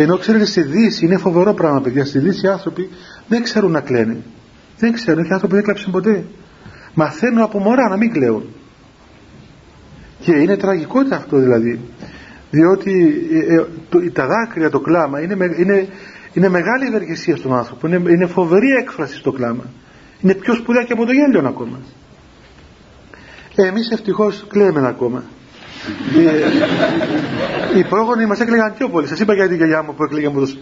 Ενώ 0.00 0.18
ξέρετε 0.18 0.44
στη 0.44 0.62
Δύση 0.62 1.04
είναι 1.04 1.16
φοβερό 1.16 1.54
πράγμα 1.54 1.80
παιδιά. 1.80 2.04
Στη 2.04 2.18
Δύση 2.18 2.46
οι 2.46 2.48
άνθρωποι 2.48 2.88
δεν 3.28 3.42
ξέρουν 3.42 3.70
να 3.70 3.80
κλαίνουν. 3.80 4.24
Δεν 4.78 4.92
ξέρουν, 4.92 5.24
οι 5.24 5.28
άνθρωποι 5.32 5.54
δεν 5.54 5.64
κλάψουν 5.64 5.92
ποτέ. 5.92 6.24
Μαθαίνουν 6.94 7.42
από 7.42 7.58
μωρά 7.58 7.88
να 7.88 7.96
μην 7.96 8.12
κλαίουν. 8.12 8.44
Και 10.20 10.32
είναι 10.32 10.56
τραγικότητα 10.56 11.16
αυτό 11.16 11.38
δηλαδή. 11.38 11.80
Διότι 12.50 13.14
ε, 13.48 13.54
ε, 14.04 14.10
τα 14.10 14.26
δάκρυα, 14.26 14.70
το 14.70 14.80
κλάμα 14.80 15.20
είναι, 15.20 15.36
είναι, 15.58 15.88
είναι 16.32 16.48
μεγάλη 16.48 16.86
ευεργεσία 16.86 17.36
στον 17.36 17.54
άνθρωπο. 17.54 17.86
Είναι, 17.86 18.10
είναι 18.10 18.26
φοβερή 18.26 18.68
έκφραση 18.80 19.16
στο 19.16 19.32
κλάμα. 19.32 19.64
Είναι 20.20 20.34
πιο 20.34 20.54
σπουδαία 20.54 20.82
και 20.82 20.92
από 20.92 21.06
το 21.06 21.12
γέλιο 21.12 21.48
ακόμα. 21.48 21.78
Ε, 23.54 23.66
εμείς 23.66 23.90
ευτυχώς 23.90 24.46
κλαίμε 24.48 24.86
ακόμα. 24.86 25.22
Οι 27.76 27.84
πρόγονοι 27.84 28.26
μας 28.26 28.40
έκλαιγαν 28.40 28.74
πιο 28.78 28.88
πολύ. 28.88 29.06
Σας 29.06 29.20
είπα 29.20 29.34
για 29.34 29.48
την 29.48 29.56
γιαγιά 29.56 29.82
μου 29.82 29.94
που 29.94 30.02
έκλαιγε 30.02 30.28
μου 30.28 30.40
το 30.40 30.52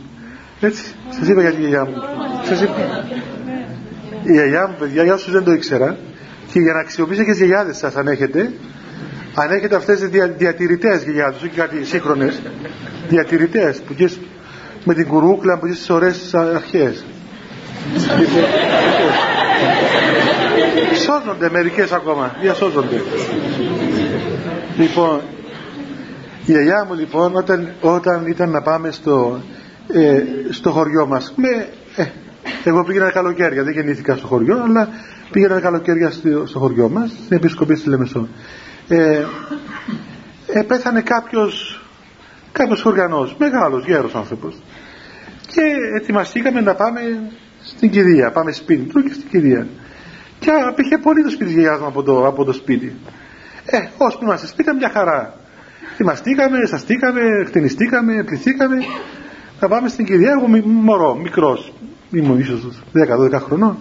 Έτσι, 0.60 0.94
σας 1.10 1.28
είπα 1.28 1.40
για 1.40 1.50
την 1.50 1.60
γιαγιά 1.60 1.84
μου. 1.84 1.94
Σας 2.44 2.60
είπα. 2.60 3.06
Η 4.22 4.32
γιαγιά 4.32 4.66
μου, 4.68 4.74
παιδιά, 4.78 5.02
για 5.02 5.14
όσους 5.14 5.32
δεν 5.32 5.44
το 5.44 5.52
ήξερα, 5.52 5.96
και 6.52 6.60
για 6.60 6.72
να 6.72 6.78
αξιοποιήσετε 6.78 7.24
και 7.24 7.30
τις 7.30 7.38
γιαγιάδες 7.38 7.76
σας 7.76 7.96
αν 7.96 8.06
έχετε, 8.06 8.52
αν 9.34 9.50
έχετε 9.50 9.76
αυτές 9.76 9.98
τις 9.98 10.08
δια, 10.08 10.26
διατηρητές 10.26 11.02
γιαγιάδες, 11.02 11.42
όχι 11.42 11.48
κάτι 11.48 11.84
σύγχρονες, 11.84 12.40
διατηρητές 13.08 13.80
που 13.80 13.94
και 13.94 14.10
με 14.84 14.94
την 14.94 15.06
κουρούκλα 15.06 15.58
που 15.58 15.66
και 15.66 15.72
στις 15.72 15.90
ωραίες 15.90 16.34
αρχές. 16.34 17.04
Σώζονται 21.04 21.50
μερικές 21.50 21.92
ακόμα, 21.92 22.36
διασώζονται. 22.40 23.02
Λοιπόν, 24.76 25.20
η 26.46 26.52
γιαγιά 26.52 26.84
μου 26.88 26.94
λοιπόν 26.94 27.36
όταν, 27.36 27.72
όταν 27.80 28.26
ήταν 28.26 28.50
να 28.50 28.62
πάμε 28.62 28.90
στο, 28.90 29.40
ε, 29.92 30.22
στο 30.50 30.70
χωριό 30.70 31.06
μας 31.06 31.32
με, 31.36 31.68
ε, 31.96 32.04
εγώ 32.64 32.84
πήγαινα 32.84 33.10
καλοκαίρια, 33.10 33.62
δεν 33.62 33.72
γεννήθηκα 33.72 34.16
στο 34.16 34.26
χωριό 34.26 34.62
αλλά 34.62 34.88
πήγαινα 35.30 35.60
καλοκαίρια 35.60 36.10
στο, 36.10 36.46
στο 36.46 36.58
χωριό 36.58 36.88
μας 36.88 37.10
στην 37.10 37.36
Επισκοπή 37.36 37.76
στη 37.76 37.88
Λεμεσό 37.88 38.28
ε, 38.88 39.24
ε, 40.46 40.62
πέθανε 40.62 41.00
κάποιος 41.00 41.84
κάποιος 42.54 42.82
χωριανός, 42.82 43.36
μεγάλος 43.38 43.84
γέρος 43.84 44.14
άνθρωπος. 44.14 44.54
Και 45.46 45.62
ετοιμαστήκαμε 46.00 46.60
να 46.60 46.74
πάμε 46.74 47.00
στην 47.62 47.90
κηδεία, 47.90 48.30
πάμε 48.30 48.52
σπίτι 48.52 48.82
του 48.82 49.02
και 49.02 49.12
στην 49.12 49.28
κηδεία. 49.28 49.66
Και 50.38 50.50
απήχε 50.50 50.98
πολύ 50.98 51.22
το 51.22 51.30
σπίτι 51.30 51.54
της 51.54 51.78
μου 51.80 51.86
από 51.86 52.02
το, 52.02 52.26
από 52.26 52.44
το 52.44 52.52
σπίτι 52.52 52.96
ε, 53.66 53.78
ώσπου 53.96 54.24
είμαστε 54.24 54.46
σπίτι 54.46 54.74
μια 54.74 54.90
χαρά. 54.90 55.34
Θυμαστήκαμε, 55.96 56.66
σαστήκαμε, 56.66 57.20
χτενιστήκαμε, 57.46 58.22
πληθήκαμε. 58.24 58.76
Θα 59.58 59.68
πάμε 59.68 59.88
στην 59.88 60.04
κυρία, 60.04 60.30
εγώ 60.30 60.62
μωρό, 60.64 61.14
μικρός. 61.14 61.72
Ήμουν 62.10 62.38
ίσως 62.38 62.82
10-12 62.92 63.40
χρονών. 63.40 63.76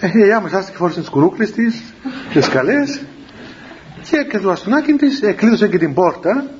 Ε, 0.00 0.06
η 0.06 0.10
γιαγιά 0.16 0.40
μου 0.40 0.48
σάστηκε 0.48 0.76
φόρησε 0.76 1.00
τις 1.00 1.08
κουρούκλες 1.08 1.52
της, 1.52 1.94
τις 2.32 2.44
σκαλές 2.44 3.00
και, 4.10 4.26
και 4.30 4.38
το 4.38 4.50
αστονάκι 4.50 4.92
της 4.92 5.22
εκλείδωσε 5.22 5.68
και 5.68 5.78
την 5.78 5.94
πόρτα 5.94 6.50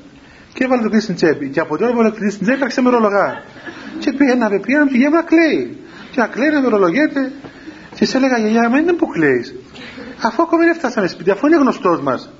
και 0.52 0.64
έβαλε 0.64 0.82
το 0.82 0.88
κλείσει 0.88 1.04
στην 1.04 1.14
τσέπη. 1.14 1.48
Και 1.48 1.60
από 1.60 1.76
το 1.76 1.84
έβαλε 1.86 2.10
το 2.10 2.16
κλείσει 2.16 2.34
στην 2.34 2.46
τσέπη 2.46 2.62
άρχισε 2.62 2.80
με 2.82 2.90
ρολογά. 2.90 3.42
Και 3.98 4.12
πήγαινα 4.12 4.50
με 4.50 4.58
πήγαινα 4.58 4.86
και 4.88 4.96
η 4.96 5.08
να 5.08 5.22
κλαίει. 5.22 5.76
Και 6.10 6.20
να 6.20 6.26
κλαίει 6.26 6.50
να 6.50 6.60
με 6.60 6.68
ρολογέται. 6.68 7.32
Και 7.94 8.04
σε 8.04 8.16
έλεγα 8.16 8.38
γιαγιά, 8.38 8.68
μα 8.68 8.78
είναι 8.78 8.92
που 8.92 9.06
κλαίεις 9.06 9.54
αφού 10.22 10.42
ακόμα 10.42 10.64
δεν 10.64 10.74
φτάσαμε 10.74 11.06
σπίτι, 11.06 11.30
αφού 11.30 11.46
είναι 11.46 11.56
γνωστός 11.56 12.00
μας. 12.00 12.30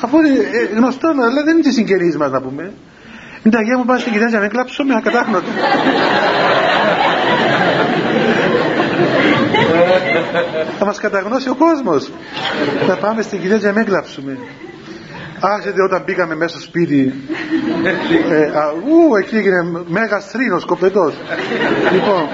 Αφού 0.00 0.18
είναι 0.18 0.28
ε, 0.28 0.76
γνωστός 0.76 1.14
μας, 1.14 1.26
αλλά 1.26 1.42
δεν 1.42 1.54
είναι 1.54 1.62
της 1.62 1.74
συγγενής 1.74 2.16
μας 2.16 2.30
να 2.30 2.40
πούμε. 2.40 2.72
Είναι 3.42 3.54
τα 3.54 3.58
αγία 3.58 3.78
μου 3.78 3.84
πάνε 3.84 4.00
στην 4.00 4.12
κοιτάζα 4.12 4.34
να 4.34 4.40
μην 4.40 4.50
κλάψω 4.50 4.84
με 4.84 4.94
ακατάχνοτο. 4.96 5.46
Θα 10.78 10.84
μας 10.84 10.98
καταγνώσει 10.98 11.48
ο 11.48 11.54
κόσμος. 11.54 12.12
Θα 12.86 12.96
πάμε 12.96 13.22
στην 13.22 13.40
κοιτάζα 13.40 13.66
να 13.66 13.72
μην 13.72 13.84
κλάψουμε. 13.84 14.38
Άρχεται 15.40 15.82
όταν 15.82 16.02
μπήκαμε 16.06 16.34
μέσα 16.34 16.48
στο 16.50 16.60
σπίτι 16.60 17.14
ε, 18.30 18.44
α, 18.44 18.72
ου, 18.84 19.16
εκεί 19.16 19.36
έγινε 19.36 19.84
μέγας 19.86 20.26
θρήνος, 20.26 20.64
κοπετός. 20.64 21.14
λοιπόν, 21.92 22.28